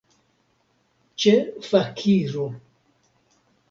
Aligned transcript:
Ĉe 1.25 1.35
fakiro. 1.69 2.51